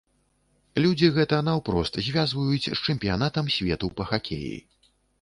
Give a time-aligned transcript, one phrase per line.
[0.85, 4.55] Людзі гэта наўпрост звязваюць з чэмпіянатам свету па хакеі.